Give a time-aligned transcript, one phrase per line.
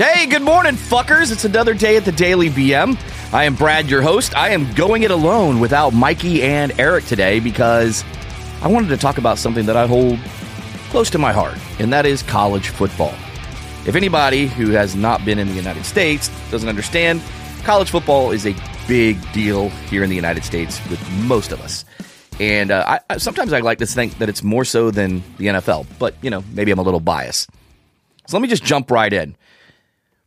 [0.00, 1.30] Hey, good morning, fuckers.
[1.30, 2.98] It's another day at the Daily BM.
[3.34, 4.34] I am Brad, your host.
[4.34, 8.02] I am going it alone without Mikey and Eric today because
[8.62, 10.18] I wanted to talk about something that I hold
[10.88, 13.12] close to my heart, and that is college football.
[13.84, 17.20] If anybody who has not been in the United States doesn't understand,
[17.64, 18.56] college football is a
[18.88, 21.84] big deal here in the United States with most of us.
[22.40, 25.84] And uh, I, sometimes I like to think that it's more so than the NFL,
[25.98, 27.50] but you know, maybe I'm a little biased.
[28.26, 29.36] So let me just jump right in.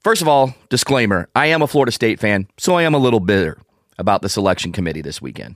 [0.03, 3.21] First of all, disclaimer I am a Florida State fan, so I am a little
[3.21, 3.57] bitter
[3.98, 5.55] about the selection committee this weekend.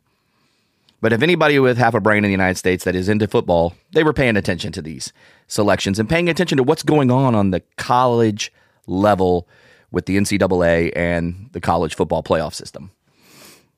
[1.02, 3.76] But if anybody with half a brain in the United States that is into football,
[3.92, 5.12] they were paying attention to these
[5.48, 8.54] selections and paying attention to what's going on on the college
[8.88, 9.50] level
[9.92, 12.92] with the NCAA and the college football playoff system.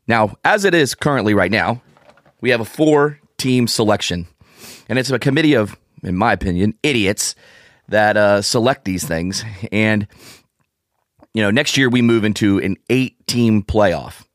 [0.07, 1.81] Now, as it is currently right now,
[2.41, 4.27] we have a four team selection,
[4.87, 7.33] and it's a committee of, in my opinion, idiots
[7.89, 9.43] that uh, select these things.
[9.71, 10.07] And
[11.34, 14.26] you know, next year we move into an eight team playoff.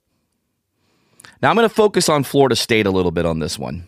[1.43, 3.87] Now I'm going to focus on Florida State a little bit on this one.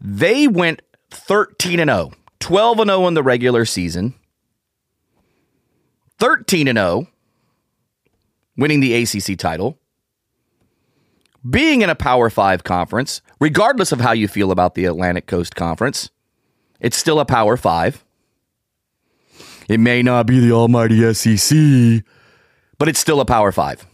[0.00, 4.14] They went 13 and 0, 12 and 0 in the regular season,
[6.18, 7.06] 13 and 0,
[8.56, 9.78] winning the ACC title,
[11.48, 15.54] being in a Power 5 conference, regardless of how you feel about the Atlantic Coast
[15.54, 16.10] Conference,
[16.80, 18.04] it's still a Power 5.
[19.72, 22.04] It may not be the almighty SEC,
[22.76, 23.86] but it's still a Power Five.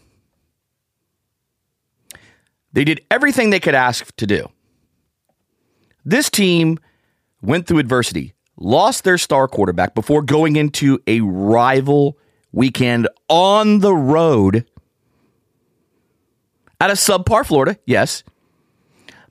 [2.72, 4.48] They did everything they could ask to do.
[6.04, 6.80] This team
[7.40, 12.18] went through adversity, lost their star quarterback before going into a rival
[12.50, 14.66] weekend on the road
[16.80, 18.24] at a subpar Florida, yes.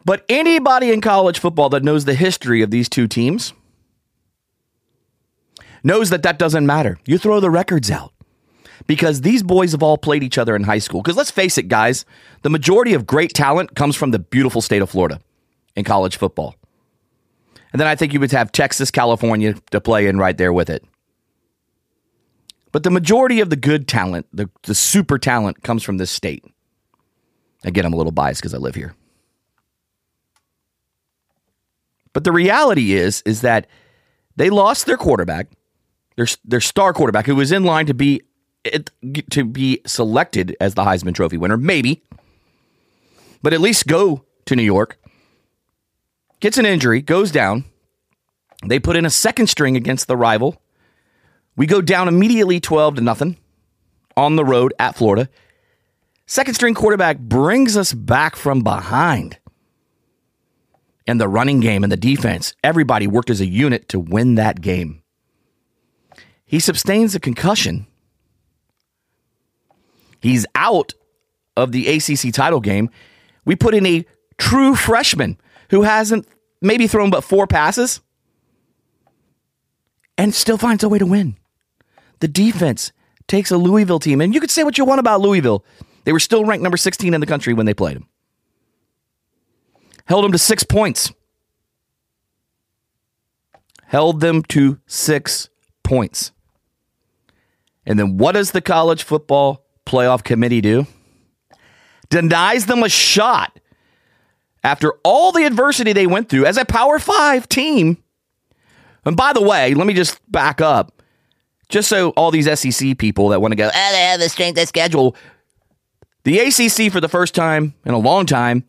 [0.06, 3.52] But anybody in college football that knows the history of these two teams
[5.84, 6.98] knows that that doesn't matter.
[7.06, 8.14] You throw the records out
[8.86, 11.02] because these boys have all played each other in high school.
[11.02, 12.06] Because let's face it, guys,
[12.42, 15.20] the majority of great talent comes from the beautiful state of Florida
[15.76, 16.56] in college football.
[17.72, 20.70] And then I think you would have Texas, California to play in right there with
[20.70, 20.84] it.
[22.72, 26.46] But the majority of the good talent, the, the super talent, comes from this state.
[27.64, 28.94] Again, I'm a little biased because I live here.
[32.14, 33.68] But the reality is, is that
[34.36, 35.48] they lost their quarterback
[36.18, 38.22] their their star quarterback who was in line to be
[39.30, 42.04] to be selected as the Heisman Trophy winner, maybe,
[43.42, 45.00] but at least go to New York.
[46.40, 47.64] Gets an injury, goes down.
[48.66, 50.62] They put in a second string against the rival.
[51.56, 53.38] We go down immediately 12 to nothing
[54.16, 55.30] on the road at Florida.
[56.26, 59.38] Second string quarterback brings us back from behind.
[61.08, 64.60] And the running game and the defense, everybody worked as a unit to win that
[64.60, 65.04] game.
[66.48, 67.86] He sustains a concussion.
[70.20, 70.94] He's out
[71.56, 72.90] of the ACC title game.
[73.46, 74.06] We put in a
[74.38, 75.38] true freshman
[75.70, 76.28] who hasn't
[76.62, 78.02] maybe thrown but four passes
[80.18, 81.38] and still finds a way to win.
[82.20, 82.92] The defense
[83.28, 85.64] takes a Louisville team, and you could say what you want about Louisville.
[86.06, 88.08] They were still ranked number 16 in the country when they played him.
[90.06, 91.12] Held them to six points.
[93.84, 95.50] Held them to six
[95.84, 96.32] points.
[97.88, 100.86] And then what does the college football playoff committee do?
[102.10, 103.60] Denies them a shot
[104.64, 107.98] after all the adversity they went through as a Power Five team.
[109.06, 111.02] And by the way, let me just back up.
[111.70, 114.60] Just so all these SEC people that want to go, oh, they have the strength
[114.60, 115.16] of schedule.
[116.24, 118.66] The ACC, for the first time in a long time,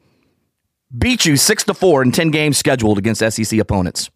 [0.97, 4.11] beat you six to four in 10 games scheduled against SEC opponents.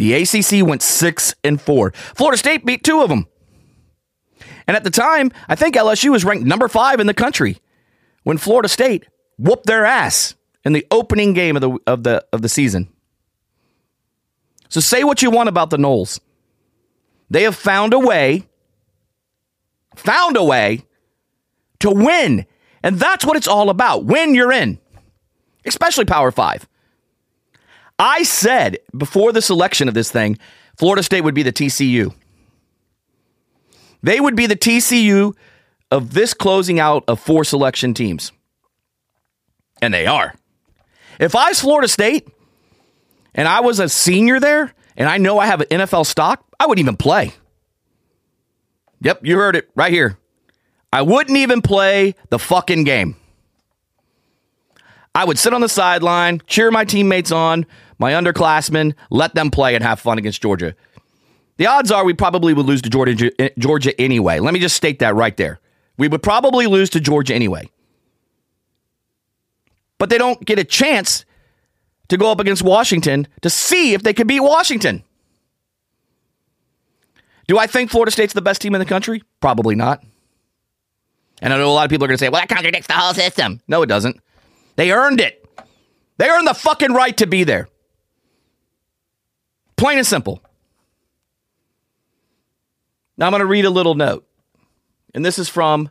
[0.00, 1.92] The ACC went six and four.
[2.14, 3.26] Florida State beat two of them.
[4.66, 7.58] And at the time, I think LSU was ranked number five in the country
[8.22, 9.04] when Florida State
[9.36, 12.88] whooped their ass in the opening game of the of the of the season.
[14.70, 16.18] So say what you want about the Noles.
[17.28, 18.48] They have found a way,
[19.96, 20.86] found a way
[21.80, 22.46] to win.
[22.82, 24.06] And that's what it's all about.
[24.06, 24.78] Win, you're in.
[25.66, 26.66] Especially Power Five.
[28.00, 30.38] I said before the selection of this thing,
[30.78, 32.14] Florida State would be the TCU.
[34.02, 35.34] They would be the TCU
[35.90, 38.32] of this closing out of four selection teams.
[39.82, 40.34] And they are.
[41.18, 42.26] If I was Florida State
[43.34, 46.66] and I was a senior there and I know I have an NFL stock, I
[46.66, 47.34] wouldn't even play.
[49.02, 50.16] Yep, you heard it right here.
[50.90, 53.16] I wouldn't even play the fucking game.
[55.14, 57.66] I would sit on the sideline, cheer my teammates on,
[58.00, 60.74] my underclassmen, let them play and have fun against Georgia.
[61.58, 64.40] The odds are we probably would lose to Georgia, eh, Georgia anyway.
[64.40, 65.60] Let me just state that right there.
[65.98, 67.68] We would probably lose to Georgia anyway.
[69.98, 71.26] But they don't get a chance
[72.08, 75.04] to go up against Washington to see if they can beat Washington.
[77.46, 79.22] Do I think Florida State's the best team in the country?
[79.40, 80.02] Probably not.
[81.42, 82.94] And I know a lot of people are going to say, well, that contradicts the
[82.94, 83.60] whole system.
[83.68, 84.18] No, it doesn't.
[84.76, 85.44] They earned it.
[86.16, 87.68] They earned the fucking right to be there.
[89.80, 90.42] Plain and simple.
[93.16, 94.28] Now I'm going to read a little note.
[95.14, 95.88] And this is from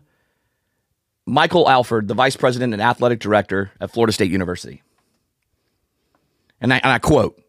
[1.25, 4.83] Michael Alford, the vice president and athletic director at Florida State University.
[6.62, 7.44] And I, and I quote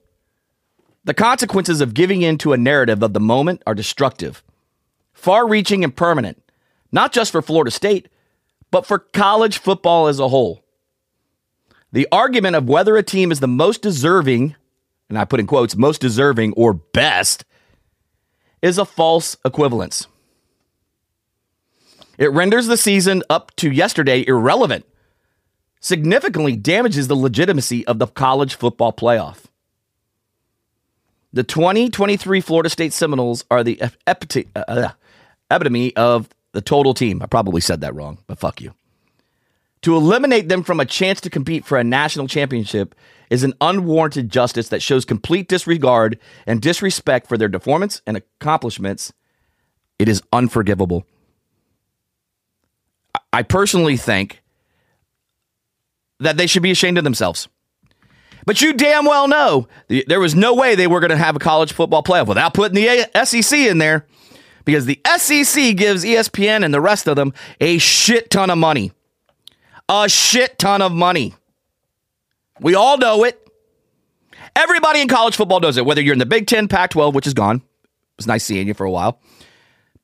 [1.05, 4.43] The consequences of giving in to a narrative of the moment are destructive,
[5.13, 6.43] far reaching, and permanent,
[6.91, 8.09] not just for Florida State,
[8.71, 10.65] but for college football as a whole.
[11.93, 14.57] The argument of whether a team is the most deserving,
[15.11, 17.45] and I put in quotes, most deserving or best,
[18.63, 20.07] is a false equivalence.
[22.17, 24.87] It renders the season up to yesterday irrelevant,
[25.81, 29.47] significantly damages the legitimacy of the college football playoff.
[31.33, 34.91] The 2023 Florida State Seminoles are the epitome, uh,
[35.97, 37.23] of the total team.
[37.23, 38.75] I probably said that wrong, but fuck you.
[39.83, 42.95] To eliminate them from a chance to compete for a national championship
[43.31, 49.13] is an unwarranted justice that shows complete disregard and disrespect for their performance and accomplishments.
[49.99, 51.07] It is unforgivable.
[53.33, 54.43] I personally think
[56.19, 57.49] that they should be ashamed of themselves.
[58.45, 61.41] But you damn well know there was no way they were going to have a
[61.41, 64.07] college football playoff without putting the SEC in there
[64.65, 68.93] because the SEC gives ESPN and the rest of them a shit ton of money.
[69.93, 71.35] A shit ton of money.
[72.61, 73.45] We all know it.
[74.55, 77.27] Everybody in college football knows it, whether you're in the Big 10, Pac 12, which
[77.27, 77.57] is gone.
[77.57, 79.21] It was nice seeing you for a while.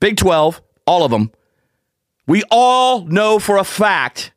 [0.01, 1.31] Big 12, all of them.
[2.27, 4.33] We all know for a fact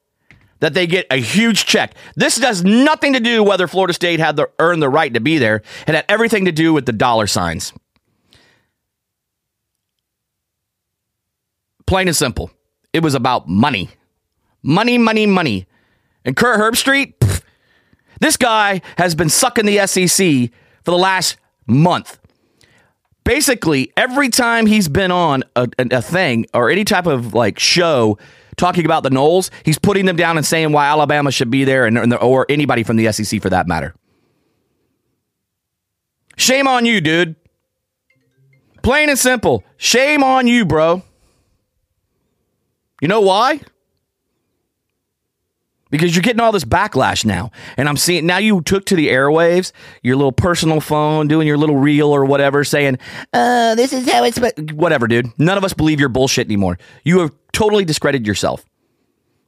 [0.60, 1.96] that they get a huge check.
[2.16, 5.40] This has nothing to do whether Florida State had the earned the right to be
[5.40, 5.64] there.
[5.88, 7.74] It had everything to do with the dollar signs.
[11.88, 12.52] Plain and simple.
[12.94, 13.90] It was about money.
[14.62, 15.68] Money, money, money.
[16.26, 17.42] And Kirk Herbstreit, pff,
[18.20, 20.52] this guy has been sucking the SEC
[20.84, 22.20] for the last month
[23.30, 28.18] basically every time he's been on a, a, thing or any type of like show
[28.58, 31.86] talking about the Noles, he's putting them down and saying why Alabama should be there
[31.86, 33.94] and or anybody from the SEC for that matter.
[36.38, 37.36] Shame on you, dude.
[38.82, 39.64] Plain and simple.
[39.78, 41.04] Shame on you, bro.
[43.02, 43.62] You know why?
[45.90, 47.52] Because you're getting all this backlash now.
[47.78, 49.72] And I'm seeing now you took to the airwaves,
[50.04, 52.98] your little personal phone, doing your little reel or whatever, saying,
[53.34, 54.40] uh, this is how it's
[54.74, 55.28] whatever, dude.
[55.40, 56.78] None of us believe your bullshit anymore.
[57.04, 58.64] You have totally discredited yourself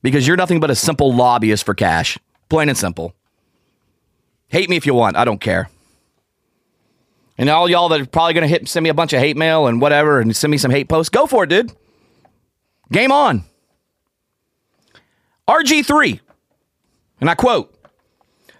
[0.01, 2.17] because you're nothing but a simple lobbyist for cash.
[2.49, 3.13] Plain and simple.
[4.47, 5.15] Hate me if you want.
[5.15, 5.69] I don't care.
[7.37, 9.37] And all y'all that are probably going to hit send me a bunch of hate
[9.37, 11.71] mail and whatever and send me some hate posts, go for it, dude.
[12.91, 13.45] Game on.
[15.47, 16.19] RG3
[17.21, 17.73] and I quote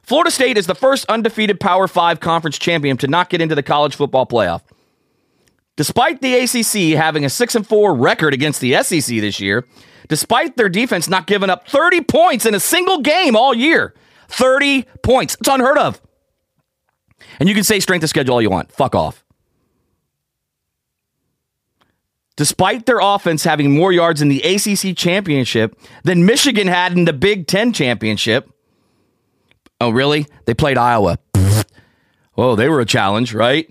[0.03, 3.63] Florida State is the first undefeated Power Five conference champion to not get into the
[3.63, 4.61] college football playoff.
[5.75, 9.65] Despite the ACC having a 6 and 4 record against the SEC this year,
[10.09, 13.95] despite their defense not giving up 30 points in a single game all year,
[14.27, 15.35] 30 points.
[15.39, 16.01] It's unheard of.
[17.39, 18.71] And you can say strength of schedule all you want.
[18.71, 19.20] Fuck off.
[22.41, 27.13] Despite their offense having more yards in the ACC championship than Michigan had in the
[27.13, 28.49] Big Ten championship.
[29.79, 30.25] Oh, really?
[30.45, 31.19] They played Iowa.
[32.35, 33.69] Oh, they were a challenge, right?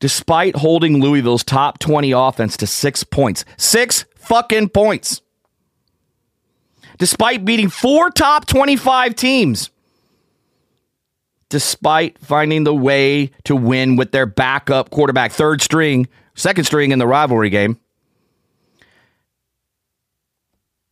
[0.00, 5.22] Despite holding Louisville's top 20 offense to six points, six fucking points.
[6.98, 9.70] Despite beating four top 25 teams
[11.48, 16.98] despite finding the way to win with their backup quarterback, third string, second string in
[16.98, 17.78] the rivalry game.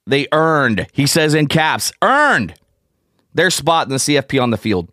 [0.07, 2.55] They earned, he says in caps, earned
[3.35, 4.91] their spot in the CFP on the field.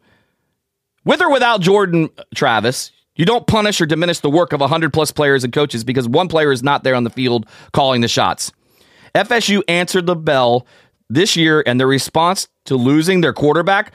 [1.05, 5.11] With or without Jordan Travis, you don't punish or diminish the work of 100 plus
[5.11, 8.51] players and coaches because one player is not there on the field calling the shots.
[9.13, 10.65] FSU answered the bell
[11.09, 13.93] this year, and their response to losing their quarterback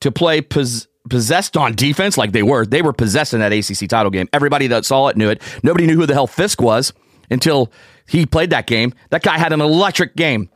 [0.00, 2.64] to play pos- possessed on defense like they were.
[2.64, 4.28] They were possessed in that ACC title game.
[4.32, 5.42] Everybody that saw it knew it.
[5.62, 6.92] Nobody knew who the hell Fiske was
[7.30, 7.70] until
[8.08, 8.94] he played that game.
[9.10, 10.48] That guy had an electric game.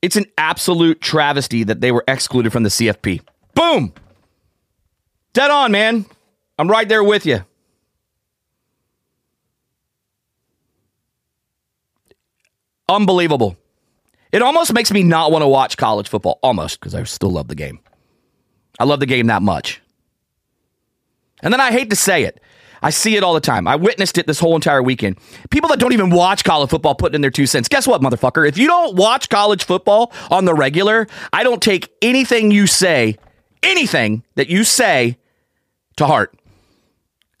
[0.00, 3.20] It's an absolute travesty that they were excluded from the CFP.
[3.54, 3.92] Boom.
[5.32, 6.06] Dead on, man.
[6.58, 7.44] I'm right there with you.
[12.88, 13.56] Unbelievable.
[14.32, 17.48] It almost makes me not want to watch college football, almost, because I still love
[17.48, 17.80] the game.
[18.78, 19.80] I love the game that much.
[21.42, 22.40] And then I hate to say it.
[22.82, 23.66] I see it all the time.
[23.66, 25.18] I witnessed it this whole entire weekend.
[25.50, 27.68] People that don't even watch college football putting in their two cents.
[27.68, 28.46] Guess what, motherfucker?
[28.46, 33.16] If you don't watch college football on the regular, I don't take anything you say,
[33.62, 35.18] anything that you say
[35.96, 36.37] to heart.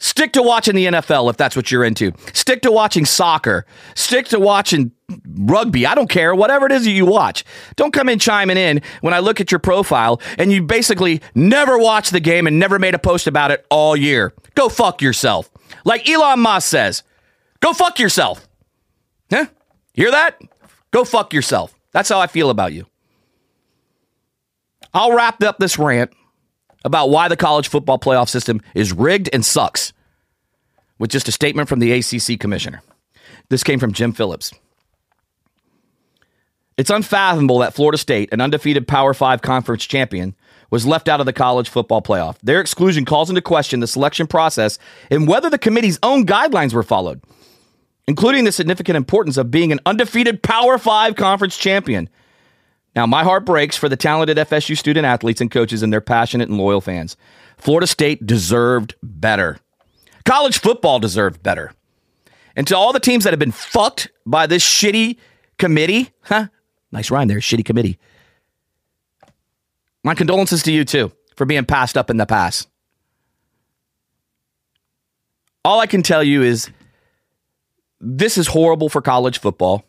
[0.00, 2.12] Stick to watching the NFL if that's what you're into.
[2.32, 3.66] Stick to watching soccer.
[3.96, 4.92] Stick to watching
[5.34, 5.86] rugby.
[5.86, 6.34] I don't care.
[6.34, 7.44] Whatever it is that you watch.
[7.74, 11.76] Don't come in chiming in when I look at your profile and you basically never
[11.76, 14.34] watched the game and never made a post about it all year.
[14.54, 15.50] Go fuck yourself.
[15.84, 17.02] Like Elon Musk says,
[17.60, 18.46] go fuck yourself.
[19.30, 19.46] Huh?
[19.94, 20.40] Hear that?
[20.92, 21.74] Go fuck yourself.
[21.92, 22.86] That's how I feel about you.
[24.94, 26.12] I'll wrap up this rant
[26.88, 29.92] about why the college football playoff system is rigged and sucks
[30.98, 32.82] with just a statement from the ACC commissioner.
[33.48, 34.52] This came from Jim Phillips.
[36.76, 40.34] It's unfathomable that Florida State, an undefeated Power 5 conference champion,
[40.70, 42.36] was left out of the college football playoff.
[42.42, 44.78] Their exclusion calls into question the selection process
[45.10, 47.20] and whether the committee's own guidelines were followed,
[48.06, 52.08] including the significant importance of being an undefeated Power 5 conference champion.
[52.98, 56.48] Now, my heart breaks for the talented FSU student athletes and coaches and their passionate
[56.48, 57.16] and loyal fans.
[57.56, 59.60] Florida State deserved better.
[60.24, 61.72] College football deserved better.
[62.56, 65.16] And to all the teams that have been fucked by this shitty
[65.58, 66.48] committee, huh?
[66.90, 68.00] Nice rhyme there, shitty committee.
[70.02, 72.68] My condolences to you too for being passed up in the past.
[75.64, 76.68] All I can tell you is
[78.00, 79.84] this is horrible for college football.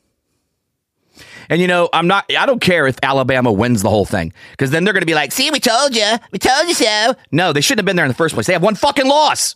[1.49, 4.71] And you know, I'm not I don't care if Alabama wins the whole thing because
[4.71, 6.07] then they're going to be like, "See, we told you.
[6.31, 8.45] We told you so." No, they shouldn't have been there in the first place.
[8.45, 9.55] They have one fucking loss.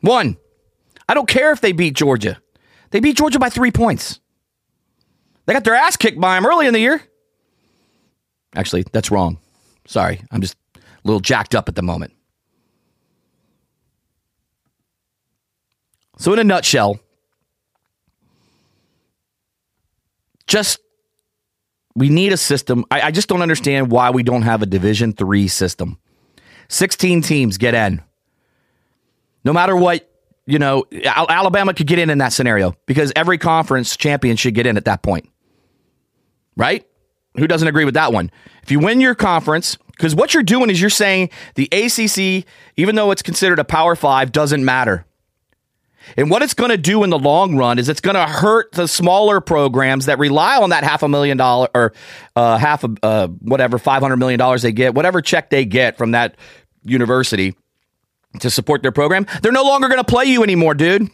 [0.00, 0.36] One.
[1.08, 2.38] I don't care if they beat Georgia.
[2.90, 4.20] They beat Georgia by 3 points.
[5.46, 7.00] They got their ass kicked by them early in the year.
[8.56, 9.38] Actually, that's wrong.
[9.86, 10.20] Sorry.
[10.32, 12.12] I'm just a little jacked up at the moment.
[16.18, 16.98] So, in a nutshell,
[20.46, 20.80] just
[21.94, 22.84] we need a system.
[22.90, 25.98] I, I, just don't understand why we don't have a Division three system.
[26.68, 28.02] Sixteen teams get in.
[29.44, 30.08] No matter what,
[30.46, 34.66] you know, Alabama could get in in that scenario because every conference champion should get
[34.66, 35.28] in at that point,
[36.56, 36.86] right?
[37.36, 38.30] Who doesn't agree with that one?
[38.62, 42.94] If you win your conference, because what you're doing is you're saying the ACC, even
[42.94, 45.06] though it's considered a Power Five, doesn't matter.
[46.16, 48.72] And what it's going to do in the long run is it's going to hurt
[48.72, 51.92] the smaller programs that rely on that half a million dollar or
[52.36, 55.96] uh, half of uh, whatever five hundred million dollars they get, whatever check they get
[55.96, 56.36] from that
[56.84, 57.56] university
[58.40, 59.26] to support their program.
[59.42, 61.08] They're no longer going to play you anymore, dude.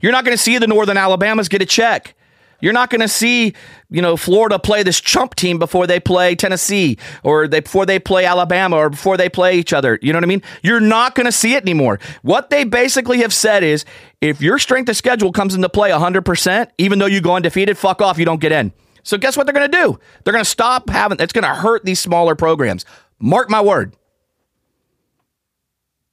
[0.00, 2.15] You're not going to see the Northern Alabamas get a check.
[2.60, 3.54] You're not going to see,
[3.90, 7.98] you know, Florida play this chump team before they play Tennessee or they before they
[7.98, 9.98] play Alabama or before they play each other.
[10.00, 10.42] You know what I mean?
[10.62, 11.98] You're not going to see it anymore.
[12.22, 13.84] What they basically have said is
[14.20, 18.00] if your strength of schedule comes into play 100%, even though you go undefeated, fuck
[18.00, 18.72] off, you don't get in.
[19.02, 20.00] So guess what they're going to do?
[20.24, 22.84] They're going to stop having it's going to hurt these smaller programs.
[23.18, 23.94] Mark my word.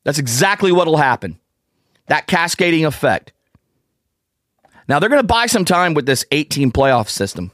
[0.04, 1.40] That's exactly what will happen.
[2.08, 3.33] That cascading effect.
[4.88, 7.52] Now they're going to buy some time with this 18 playoff system,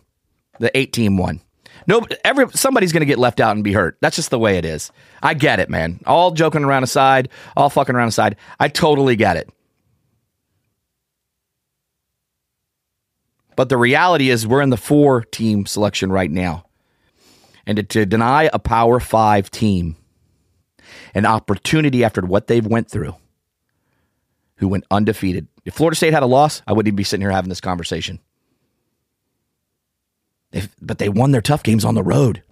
[0.59, 1.41] the 18 one.
[1.87, 3.97] No, every somebody's going to get left out and be hurt.
[4.01, 4.91] That's just the way it is.
[5.23, 5.99] I get it, man.
[6.05, 9.49] All joking around aside, all fucking around aside, I totally get it.
[13.55, 16.65] But the reality is, we're in the four team selection right now.
[17.65, 19.95] And to, to deny a Power Five team
[21.13, 23.15] an opportunity after what they've went through,
[24.59, 27.31] who went undefeated, if Florida State had a loss, I wouldn't even be sitting here
[27.31, 28.19] having this conversation.
[30.51, 32.43] If, but they won their tough games on the road.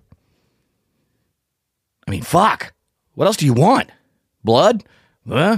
[2.07, 2.73] I mean, fuck.
[3.15, 3.89] What else do you want?
[4.43, 4.83] Blood?
[5.29, 5.57] Uh,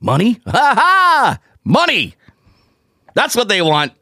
[0.00, 0.40] money?
[0.46, 1.38] Ha ha!
[1.64, 2.14] Money!
[3.14, 3.92] That's what they want.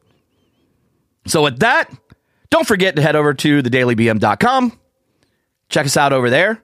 [1.27, 1.91] So, with that,
[2.49, 4.79] don't forget to head over to thedailybm.com.
[5.69, 6.63] Check us out over there.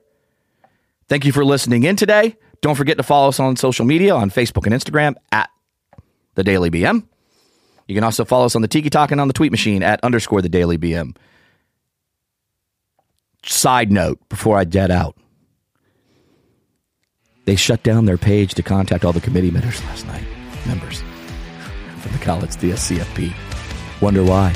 [1.08, 2.36] Thank you for listening in today.
[2.66, 5.48] Don't forget to follow us on social media on Facebook and Instagram at
[6.34, 7.06] the Daily BM.
[7.86, 10.02] You can also follow us on the Tiki Talk and on the tweet machine at
[10.02, 11.14] underscore the Daily BM.
[13.44, 15.16] Side note before I dead out,
[17.44, 20.24] they shut down their page to contact all the committee members last night.
[20.66, 21.04] Members
[22.00, 23.32] from the college, the SCFP.
[24.02, 24.52] Wonder why?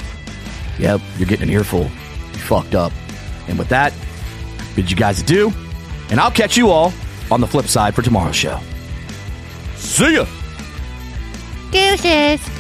[0.81, 1.83] Yep, you're getting an earful.
[1.83, 2.93] You fucked up.
[3.47, 3.95] And with that,
[4.75, 5.53] bid you guys do.
[6.11, 6.93] And I'll catch you all
[7.31, 8.59] on the flip side for tomorrow's show.
[9.77, 10.27] See ya.
[11.71, 12.60] Deuces.